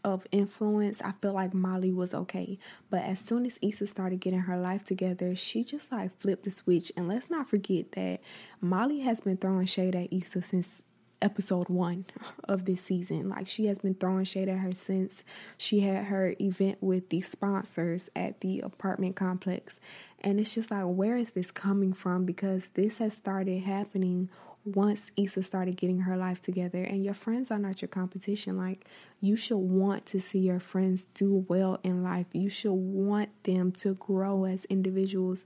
[0.06, 2.58] of influence, I feel like Molly was okay.
[2.88, 6.50] But as soon as Issa started getting her life together, she just like flipped the
[6.52, 6.92] switch.
[6.96, 8.20] And let's not forget that
[8.60, 10.82] Molly has been throwing shade at Issa since
[11.20, 12.04] episode one
[12.44, 13.28] of this season.
[13.28, 15.24] Like she has been throwing shade at her since
[15.58, 19.80] she had her event with the sponsors at the apartment complex.
[20.20, 22.24] And it's just like, where is this coming from?
[22.24, 24.30] Because this has started happening
[24.66, 28.84] once Issa started getting her life together and your friends are not your competition like
[29.20, 32.26] you should want to see your friends do well in life.
[32.32, 35.44] You should want them to grow as individuals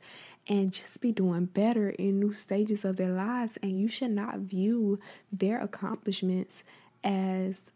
[0.48, 4.38] and just be doing better in new stages of their lives and you should not
[4.38, 4.98] view
[5.30, 6.62] their accomplishments
[7.04, 7.70] as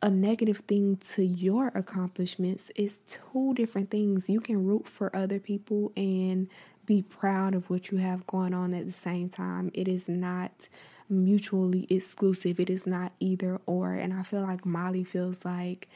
[0.00, 2.70] a negative thing to your accomplishments.
[2.76, 4.30] It's two different things.
[4.30, 6.48] You can root for other people and
[6.88, 9.70] be proud of what you have going on at the same time.
[9.74, 10.68] It is not
[11.10, 12.58] mutually exclusive.
[12.58, 13.92] It is not either or.
[13.92, 15.86] And I feel like Molly feels like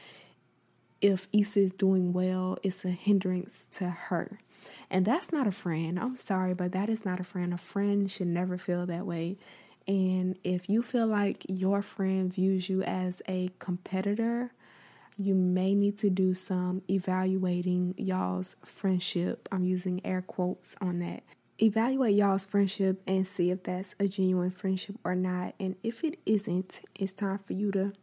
[1.01, 4.39] if Issa is doing well, it's a hindrance to her.
[4.91, 5.99] And that's not a friend.
[5.99, 7.55] I'm sorry, but that is not a friend.
[7.55, 9.37] A friend should never feel that way.
[9.87, 14.51] And if you feel like your friend views you as a competitor,
[15.17, 19.47] you may need to do some evaluating y'all's friendship.
[19.51, 21.23] I'm using air quotes on that.
[21.61, 25.53] Evaluate y'all's friendship and see if that's a genuine friendship or not.
[25.59, 27.93] And if it isn't, it's time for you to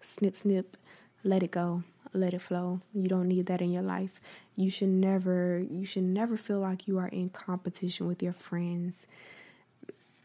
[0.00, 0.76] snip, snip,
[1.24, 2.80] let it go, let it flow.
[2.94, 4.20] You don't need that in your life.
[4.54, 9.06] You should never, you should never feel like you are in competition with your friends.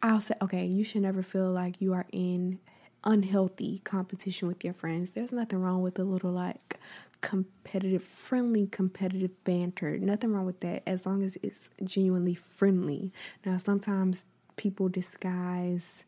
[0.01, 2.59] I'll say, okay, you should never feel like you are in
[3.03, 5.11] unhealthy competition with your friends.
[5.11, 6.79] There's nothing wrong with a little like
[7.21, 9.97] competitive, friendly, competitive banter.
[9.97, 13.11] Nothing wrong with that as long as it's genuinely friendly.
[13.45, 16.03] Now, sometimes people disguise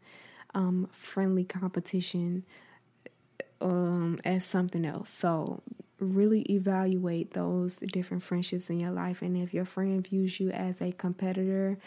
[0.54, 2.45] um, friendly competition
[3.62, 5.10] um, as something else.
[5.10, 5.62] So,
[5.99, 9.21] really evaluate those different friendships in your life.
[9.21, 11.78] And if your friend views you as a competitor,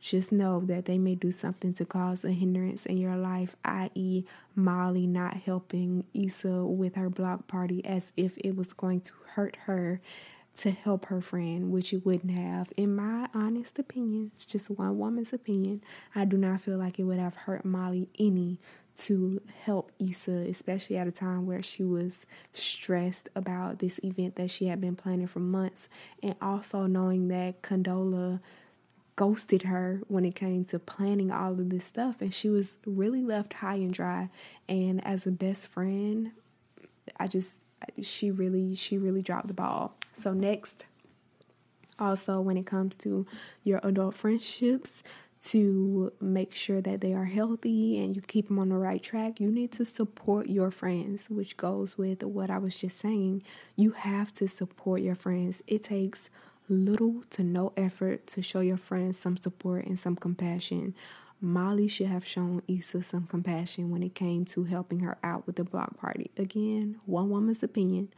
[0.00, 4.24] just know that they may do something to cause a hindrance in your life, i.e.,
[4.54, 9.56] Molly not helping Issa with her block party as if it was going to hurt
[9.66, 10.00] her
[10.58, 12.72] to help her friend, which it wouldn't have.
[12.76, 15.82] In my honest opinion, it's just one woman's opinion.
[16.14, 18.58] I do not feel like it would have hurt Molly any
[18.96, 24.50] to help Issa, especially at a time where she was stressed about this event that
[24.50, 25.88] she had been planning for months,
[26.20, 28.40] and also knowing that Condola
[29.18, 33.20] ghosted her when it came to planning all of this stuff and she was really
[33.20, 34.30] left high and dry
[34.68, 36.30] and as a best friend
[37.16, 37.54] I just
[38.00, 39.96] she really she really dropped the ball.
[40.12, 40.86] So next
[41.98, 43.26] also when it comes to
[43.64, 45.02] your adult friendships
[45.46, 49.40] to make sure that they are healthy and you keep them on the right track,
[49.40, 53.42] you need to support your friends, which goes with what I was just saying.
[53.74, 55.60] You have to support your friends.
[55.66, 56.30] It takes
[56.68, 60.94] little to no effort to show your friends some support and some compassion.
[61.40, 65.56] Molly should have shown Issa some compassion when it came to helping her out with
[65.56, 66.30] the block party.
[66.36, 68.08] Again, one woman's opinion,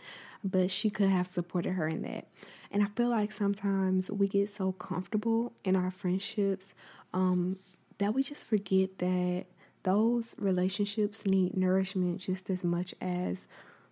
[0.42, 2.28] but she could have supported her in that.
[2.70, 6.72] And I feel like sometimes we get so comfortable in our friendships
[7.12, 7.58] um,
[7.98, 9.46] that we just forget that
[9.82, 13.48] those relationships need nourishment just as much as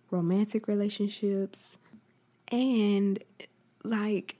[0.09, 1.77] romantic relationships.
[2.51, 3.23] And
[3.83, 4.38] like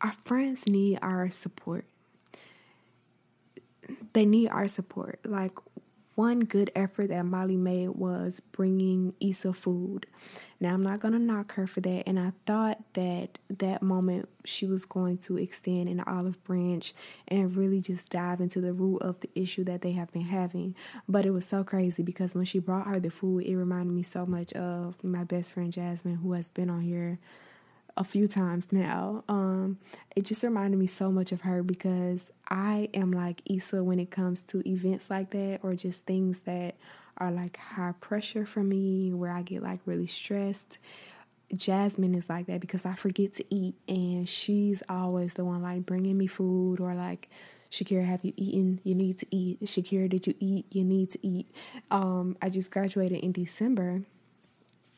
[0.00, 1.84] our friends need our support.
[4.12, 5.20] They need our support.
[5.24, 5.52] Like
[6.18, 10.04] one good effort that Molly made was bringing Issa food.
[10.58, 12.08] Now, I'm not to knock her for that.
[12.08, 16.92] And I thought that that moment she was going to extend an olive branch
[17.28, 20.74] and really just dive into the root of the issue that they have been having.
[21.08, 24.02] But it was so crazy because when she brought her the food, it reminded me
[24.02, 27.20] so much of my best friend Jasmine, who has been on here
[27.98, 29.24] a few times now.
[29.28, 29.78] Um,
[30.14, 34.10] it just reminded me so much of her because I am like Issa when it
[34.10, 36.76] comes to events like that or just things that
[37.18, 40.78] are like high pressure for me where I get like really stressed.
[41.54, 45.84] Jasmine is like that because I forget to eat and she's always the one like
[45.84, 47.28] bringing me food or like
[47.70, 48.80] Shakira, have you eaten?
[48.82, 49.60] You need to eat.
[49.60, 50.64] Shakira, did you eat?
[50.70, 51.50] You need to eat.
[51.90, 54.04] Um, I just graduated in December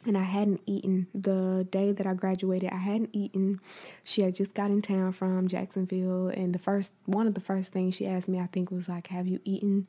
[0.07, 2.71] and I hadn't eaten the day that I graduated.
[2.71, 3.61] I hadn't eaten.
[4.05, 7.73] She had just got in town from Jacksonville, and the first one of the first
[7.73, 9.87] things she asked me, I think, was like, "Have you eaten?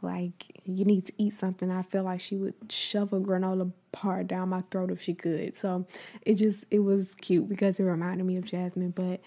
[0.00, 3.72] Like, you need to eat something." I felt like she would shove a granola
[4.02, 5.56] bar down my throat if she could.
[5.56, 5.86] So
[6.22, 9.20] it just it was cute because it reminded me of Jasmine, but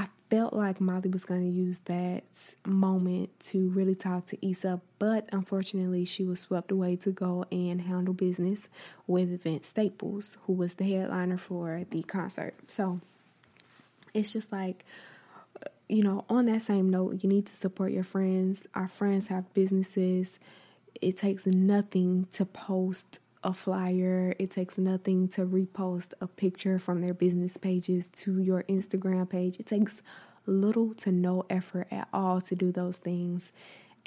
[0.00, 2.24] I felt like Molly was going to use that
[2.64, 7.82] moment to really talk to Issa, but unfortunately, she was swept away to go and
[7.82, 8.70] handle business
[9.06, 12.54] with Vince Staples, who was the headliner for the concert.
[12.68, 13.00] So
[14.14, 14.86] it's just like,
[15.56, 18.66] uh, you know, on that same note, you need to support your friends.
[18.74, 20.38] Our friends have businesses.
[21.02, 24.34] It takes nothing to post a flyer.
[24.38, 29.58] It takes nothing to repost a picture from their business pages to your Instagram page.
[29.58, 30.02] It takes
[30.46, 33.52] little to no effort at all to do those things.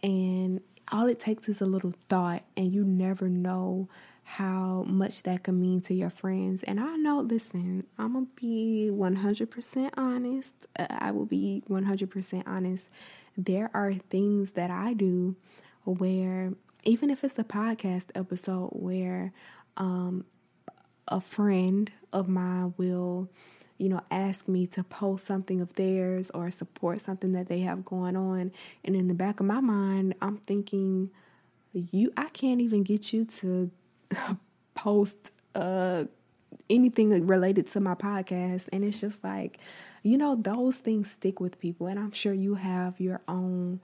[0.02, 3.88] And all it takes is a little thought, and you never know
[4.24, 6.64] how much that can mean to your friends.
[6.64, 10.54] And I know, listen, I'm gonna be 100% honest.
[10.78, 12.90] I will be 100% honest.
[13.38, 15.36] There are things that I do
[15.84, 16.54] where
[16.84, 19.34] even if it's a podcast episode where
[19.78, 20.26] um,
[21.08, 23.30] a friend of mine will,
[23.78, 27.86] you know, ask me to post something of theirs or support something that they have
[27.86, 28.52] going on.
[28.84, 31.10] And in the back of my mind, I'm thinking,
[31.74, 33.72] you, I can't even get you to
[34.76, 36.06] post uh,
[36.70, 38.70] anything related to my podcast.
[38.72, 39.58] And it's just like,
[40.04, 41.88] you know, those things stick with people.
[41.88, 43.80] And I'm sure you have your own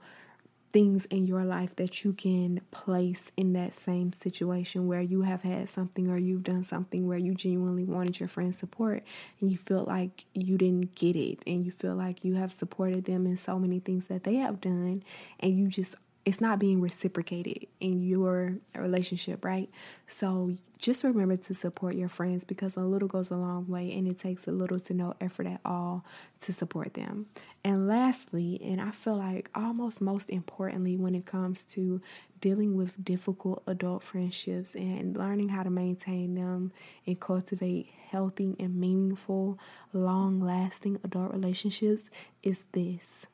[0.72, 5.42] things in your life that you can place in that same situation where you have
[5.42, 9.02] had something or you've done something where you genuinely wanted your friend's support
[9.40, 13.04] and you feel like you didn't get it and you feel like you have supported
[13.04, 15.02] them in so many things that they have done
[15.40, 15.96] and you just
[16.30, 19.68] it's not being reciprocated in your relationship, right?
[20.06, 24.06] So just remember to support your friends because a little goes a long way and
[24.06, 26.04] it takes a little to no effort at all
[26.42, 27.26] to support them.
[27.64, 32.00] And lastly, and I feel like almost most importantly, when it comes to
[32.40, 36.70] dealing with difficult adult friendships and learning how to maintain them
[37.08, 39.58] and cultivate healthy and meaningful,
[39.92, 42.04] long lasting adult relationships,
[42.44, 43.26] is this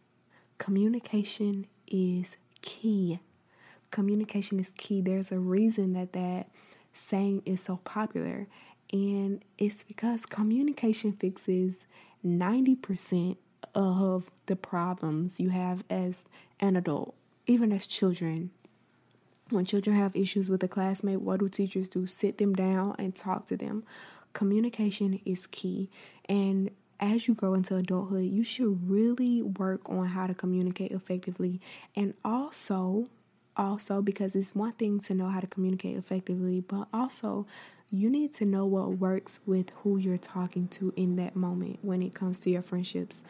[0.57, 3.20] communication is key.
[3.90, 5.00] Communication is key.
[5.00, 6.48] There's a reason that that
[6.92, 8.48] saying is so popular,
[8.92, 11.86] and it's because communication fixes
[12.26, 13.36] 90%
[13.74, 16.24] of the problems you have as
[16.60, 17.14] an adult,
[17.46, 18.50] even as children.
[19.50, 22.08] When children have issues with a classmate, what do teachers do?
[22.08, 23.84] Sit them down and talk to them.
[24.32, 25.88] Communication is key.
[26.28, 26.70] And
[27.01, 31.61] as you grow into adulthood, you should really work on how to communicate effectively
[31.94, 33.09] and also
[33.57, 37.47] also because it's one thing to know how to communicate effectively, but also
[37.90, 42.03] you need to know what works with who you're talking to in that moment when
[42.03, 43.22] it comes to your friendships.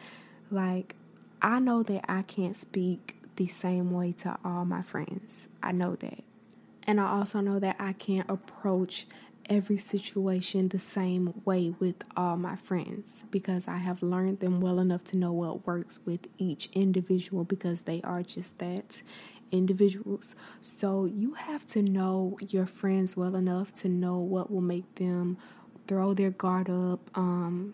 [0.51, 0.95] Like
[1.41, 5.47] I know that I can't speak the same way to all my friends.
[5.61, 6.23] I know that.
[6.87, 9.07] And I also know that I can't approach
[9.49, 14.79] every situation the same way with all my friends because I have learned them well
[14.79, 19.01] enough to know what works with each individual because they are just that
[19.51, 20.35] individuals.
[20.61, 25.37] So you have to know your friends well enough to know what will make them
[25.87, 27.73] throw their guard up, um,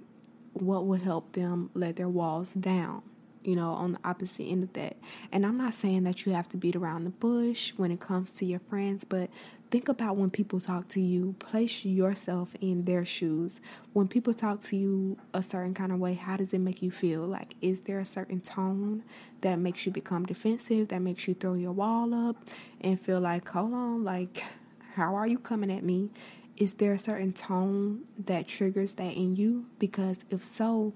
[0.54, 3.02] what will help them let their walls down
[3.44, 4.98] you know, on the opposite end of that.
[5.32, 8.32] And I'm not saying that you have to beat around the bush when it comes
[8.34, 9.30] to your friends, but
[9.72, 13.60] think about when people talk to you, place yourself in their shoes.
[13.94, 16.92] When people talk to you a certain kind of way, how does it make you
[16.92, 17.22] feel?
[17.22, 19.04] Like, is there a certain tone
[19.42, 22.38] that makes you become defensive, that makes you throw your wall up
[22.82, 24.44] and feel like, hold on, like,
[24.94, 26.12] how are you coming at me?
[26.56, 29.66] Is there a certain tone that triggers that in you?
[29.80, 30.94] Because if so,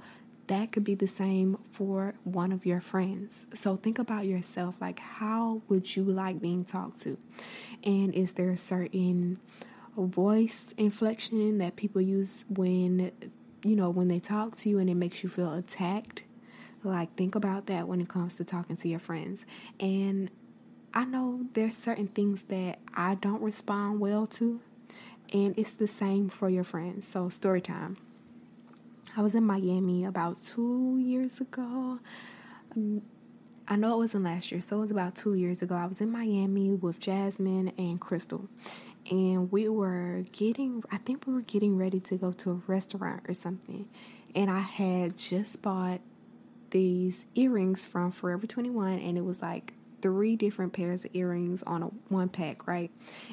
[0.48, 3.46] that could be the same for one of your friends.
[3.54, 7.18] So think about yourself like, how would you like being talked to?
[7.84, 9.40] And is there a certain
[9.98, 13.12] voice inflection that people use when,
[13.64, 16.24] you know, when they talk to you and it makes you feel attacked?
[16.84, 19.46] Like, think about that when it comes to talking to your friends.
[19.80, 20.30] And
[20.94, 24.62] I know there's certain things that I don't respond well to,
[25.34, 27.06] and it's the same for your friends.
[27.06, 27.98] So, story time.
[29.18, 31.98] I was in Miami about two years ago.
[33.68, 35.74] I know it wasn't last year, so it was about two years ago.
[35.74, 38.48] I was in Miami with Jasmine and Crystal,
[39.10, 43.24] and we were getting, I think we were getting ready to go to a restaurant
[43.28, 43.90] or something.
[44.36, 46.02] And I had just bought
[46.70, 51.84] these earrings from Forever 21, and it was like three different pairs of earrings on
[51.84, 52.92] a one pack, right?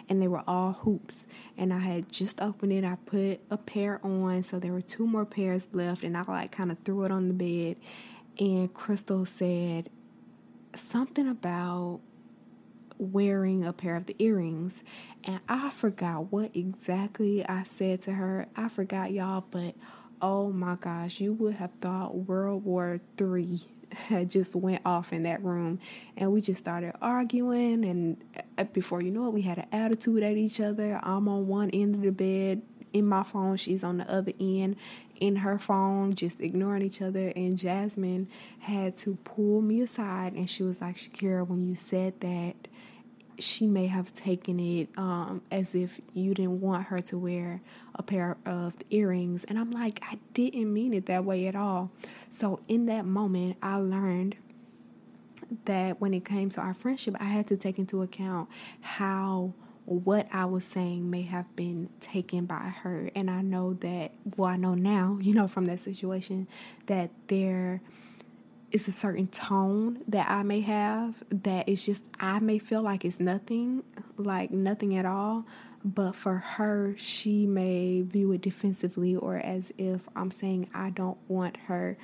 [0.09, 1.27] And they were all hoops.
[1.57, 2.85] And I had just opened it.
[2.85, 6.53] I put a pair on, so there were two more pairs left, and I like
[6.53, 7.77] kind of threw it on the bed.
[8.39, 9.91] And Crystal said
[10.75, 12.01] something about
[12.99, 14.83] wearing a pair of the earrings,
[15.25, 18.47] and I forgot what exactly I said to her.
[18.57, 19.75] I forgot, y'all, but
[20.21, 23.62] oh my gosh, you would have thought World War Three
[24.26, 25.78] just went off in that room
[26.16, 28.22] and we just started arguing and
[28.59, 31.01] uh, before you know it we had an attitude at each other.
[31.03, 34.76] I'm on one end of the bed in my phone she's on the other end
[35.16, 38.28] in her phone just ignoring each other and jasmine
[38.61, 42.55] had to pull me aside and she was like shakira when you said that
[43.39, 47.61] she may have taken it um, as if you didn't want her to wear
[47.95, 49.45] a pair of earrings.
[49.45, 51.91] And I'm like, I didn't mean it that way at all.
[52.30, 54.37] So in that moment, I learned
[55.66, 58.49] that when it came to our friendship, I had to take into account
[58.80, 59.53] how
[59.85, 63.11] what I was saying may have been taken by her.
[63.14, 66.49] And I know that, well, I know now, you know, from that situation,
[66.87, 67.80] that there
[68.75, 73.05] it's a certain tone that I may have that is just I may feel like
[73.05, 73.85] it's nothing,
[74.16, 75.47] like nothing at all,
[75.85, 81.18] but for her she may view it defensively or as if I'm saying I don't
[81.29, 81.97] want her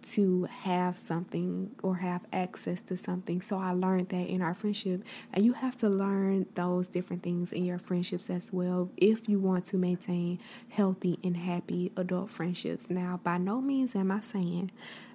[0.00, 3.40] to have something or have access to something.
[3.40, 5.02] So I learned that in our friendship.
[5.32, 9.40] And you have to learn those different things in your friendships as well if you
[9.40, 12.88] want to maintain healthy and happy adult friendships.
[12.90, 14.70] Now, by no means am I saying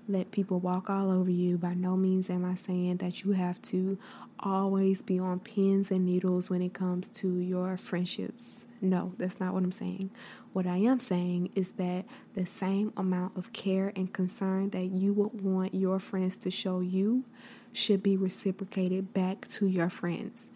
[0.08, 1.58] let people walk all over you.
[1.58, 3.98] By no means am I saying that you have to
[4.40, 8.66] always be on pins and needles when it comes to your friendships.
[8.82, 10.12] No, that's not what I'm saying.
[10.52, 15.14] What I am saying is that the same amount of care and concern that you
[15.14, 17.24] would want your friends to show you
[17.72, 20.50] should be reciprocated back to your friends.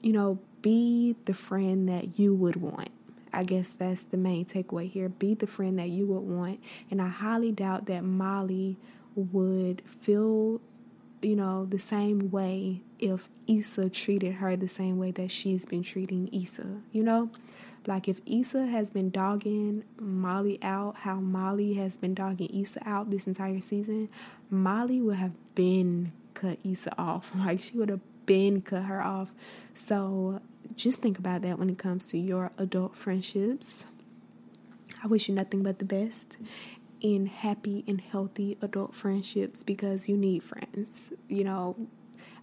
[0.00, 2.90] You know, be the friend that you would want.
[3.32, 5.08] I guess that's the main takeaway here.
[5.08, 6.60] Be the friend that you would want.
[6.90, 8.76] And I highly doubt that Molly
[9.14, 10.60] would feel
[11.22, 15.82] you know, the same way if Issa treated her the same way that she's been
[15.82, 17.30] treating Issa, you know?
[17.86, 23.10] Like if Issa has been dogging Molly out, how Molly has been dogging Issa out
[23.10, 24.08] this entire season,
[24.50, 27.32] Molly would have been cut Issa off.
[27.36, 29.32] Like she would have been cut her off.
[29.74, 30.40] So
[30.76, 33.86] just think about that when it comes to your adult friendships.
[35.02, 36.36] I wish you nothing but the best
[37.00, 41.10] in happy and healthy adult friendships because you need friends.
[41.28, 41.88] You know,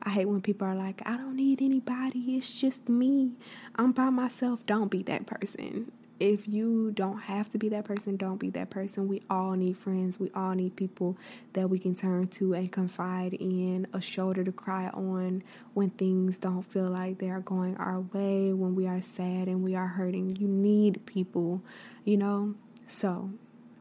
[0.01, 3.33] I hate when people are like, I don't need anybody, it's just me.
[3.75, 4.65] I'm by myself.
[4.65, 5.91] Don't be that person.
[6.19, 9.07] If you don't have to be that person, don't be that person.
[9.07, 10.19] We all need friends.
[10.19, 11.17] We all need people
[11.53, 15.43] that we can turn to and confide in, a shoulder to cry on
[15.73, 19.63] when things don't feel like they are going our way, when we are sad and
[19.63, 20.35] we are hurting.
[20.35, 21.61] You need people,
[22.03, 22.55] you know?
[22.87, 23.29] So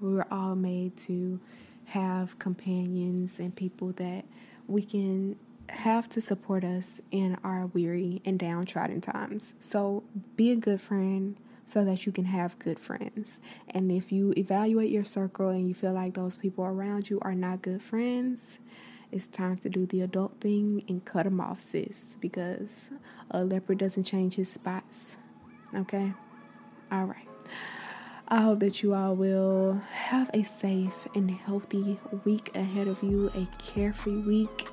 [0.00, 1.40] we were all made to
[1.86, 4.24] have companions and people that
[4.66, 5.36] we can
[5.68, 9.54] have to support us in our weary and downtrodden times.
[9.58, 10.04] So
[10.36, 11.36] be a good friend
[11.66, 13.38] so that you can have good friends.
[13.68, 17.34] And if you evaluate your circle and you feel like those people around you are
[17.34, 18.58] not good friends,
[19.12, 22.88] it's time to do the adult thing and cut them off, sis, because
[23.30, 25.18] a leopard doesn't change his spots.
[25.74, 26.12] Okay?
[26.90, 27.28] All right.
[28.28, 33.30] I hope that you all will have a safe and healthy week ahead of you,
[33.34, 34.66] a carefree week.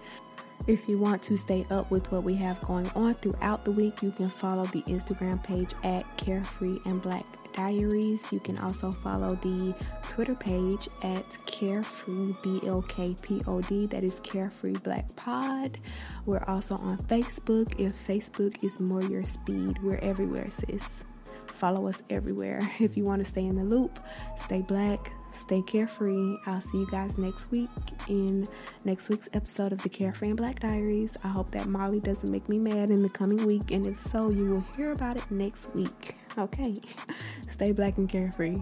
[0.66, 4.02] If you want to stay up with what we have going on throughout the week,
[4.02, 8.32] you can follow the Instagram page at Carefree and Black Diaries.
[8.32, 9.76] You can also follow the
[10.08, 13.90] Twitter page at Carefree BLKPOD.
[13.90, 15.80] That is Carefree Black Pod.
[16.26, 17.78] We're also on Facebook.
[17.78, 21.04] If Facebook is more your speed, we're everywhere, sis.
[21.48, 22.72] Follow us everywhere.
[22.80, 24.00] If you want to stay in the loop,
[24.38, 26.38] stay black, stay carefree.
[26.46, 27.70] I'll see you guys next week
[28.08, 28.48] in
[28.86, 31.18] next week's episode of the Carefree and Black Diaries.
[31.24, 34.30] I hope that Molly doesn't make me mad in the coming week, and if so,
[34.30, 36.16] you will hear about it next week.
[36.38, 36.76] Okay,
[37.48, 38.58] stay black and carefree.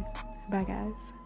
[0.49, 1.20] Bye, guys.